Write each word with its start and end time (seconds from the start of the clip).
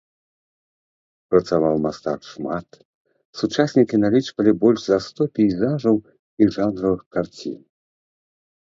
Працаваў 1.33 1.75
мастак 1.85 2.19
шмат, 2.31 2.67
сучаснікі 3.43 3.95
налічвалі 4.03 4.51
больш 4.67 4.81
за 4.89 4.97
сто 5.11 5.23
пейзажаў 5.39 5.95
і 6.11 6.43
жанравых 6.61 7.01
карцін. 7.17 7.59